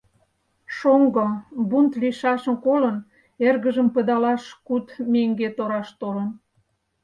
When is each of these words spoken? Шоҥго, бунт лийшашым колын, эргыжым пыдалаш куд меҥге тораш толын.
Шоҥго, 0.75 1.25
бунт 1.69 1.91
лийшашым 2.01 2.55
колын, 2.65 2.97
эргыжым 3.47 3.87
пыдалаш 3.95 4.43
куд 4.67 4.85
меҥге 5.11 5.49
тораш 5.57 5.89
толын. 6.01 6.29